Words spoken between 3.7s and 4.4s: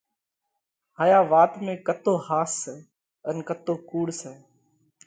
ڪُوڙ سئہ،